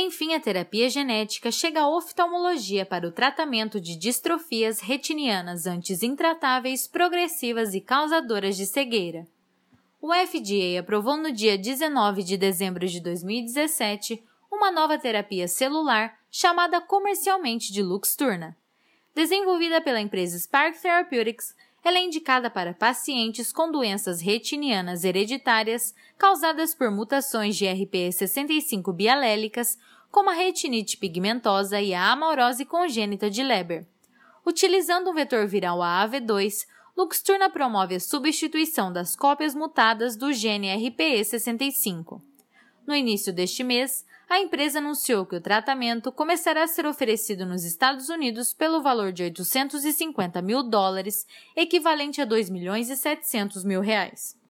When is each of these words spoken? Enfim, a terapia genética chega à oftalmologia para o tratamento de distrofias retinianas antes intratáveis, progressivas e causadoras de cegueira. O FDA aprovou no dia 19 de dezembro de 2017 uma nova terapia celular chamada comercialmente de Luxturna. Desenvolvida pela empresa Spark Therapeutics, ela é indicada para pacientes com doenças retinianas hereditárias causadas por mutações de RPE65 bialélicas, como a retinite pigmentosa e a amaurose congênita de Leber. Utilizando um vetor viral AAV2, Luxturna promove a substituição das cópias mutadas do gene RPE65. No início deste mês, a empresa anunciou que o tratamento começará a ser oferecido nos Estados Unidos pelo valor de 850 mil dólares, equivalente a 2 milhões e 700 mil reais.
Enfim, 0.00 0.32
a 0.32 0.38
terapia 0.38 0.88
genética 0.88 1.50
chega 1.50 1.80
à 1.80 1.88
oftalmologia 1.88 2.86
para 2.86 3.08
o 3.08 3.10
tratamento 3.10 3.80
de 3.80 3.96
distrofias 3.96 4.78
retinianas 4.78 5.66
antes 5.66 6.04
intratáveis, 6.04 6.86
progressivas 6.86 7.74
e 7.74 7.80
causadoras 7.80 8.56
de 8.56 8.64
cegueira. 8.64 9.26
O 10.00 10.14
FDA 10.14 10.78
aprovou 10.78 11.16
no 11.16 11.32
dia 11.32 11.58
19 11.58 12.22
de 12.22 12.36
dezembro 12.36 12.86
de 12.86 13.00
2017 13.00 14.22
uma 14.52 14.70
nova 14.70 14.96
terapia 14.96 15.48
celular 15.48 16.16
chamada 16.30 16.80
comercialmente 16.80 17.72
de 17.72 17.82
Luxturna. 17.82 18.56
Desenvolvida 19.16 19.80
pela 19.80 20.00
empresa 20.00 20.38
Spark 20.38 20.80
Therapeutics, 20.80 21.56
ela 21.84 21.98
é 21.98 22.04
indicada 22.04 22.50
para 22.50 22.74
pacientes 22.74 23.52
com 23.52 23.70
doenças 23.70 24.20
retinianas 24.20 25.04
hereditárias 25.04 25.94
causadas 26.16 26.74
por 26.74 26.90
mutações 26.90 27.56
de 27.56 27.64
RPE65 27.64 28.92
bialélicas, 28.92 29.78
como 30.10 30.30
a 30.30 30.34
retinite 30.34 30.96
pigmentosa 30.96 31.80
e 31.80 31.94
a 31.94 32.12
amaurose 32.12 32.64
congênita 32.64 33.30
de 33.30 33.42
Leber. 33.42 33.86
Utilizando 34.44 35.10
um 35.10 35.14
vetor 35.14 35.46
viral 35.46 35.78
AAV2, 35.78 36.66
Luxturna 36.96 37.48
promove 37.48 37.94
a 37.94 38.00
substituição 38.00 38.92
das 38.92 39.14
cópias 39.14 39.54
mutadas 39.54 40.16
do 40.16 40.32
gene 40.32 40.68
RPE65. 40.68 42.20
No 42.88 42.96
início 42.96 43.34
deste 43.34 43.62
mês, 43.62 44.02
a 44.30 44.40
empresa 44.40 44.78
anunciou 44.78 45.26
que 45.26 45.36
o 45.36 45.42
tratamento 45.42 46.10
começará 46.10 46.62
a 46.62 46.66
ser 46.66 46.86
oferecido 46.86 47.44
nos 47.44 47.62
Estados 47.62 48.08
Unidos 48.08 48.54
pelo 48.54 48.80
valor 48.80 49.12
de 49.12 49.24
850 49.24 50.40
mil 50.40 50.62
dólares, 50.62 51.26
equivalente 51.54 52.22
a 52.22 52.24
2 52.24 52.48
milhões 52.48 52.88
e 52.88 52.96
700 52.96 53.62
mil 53.62 53.82
reais. 53.82 54.38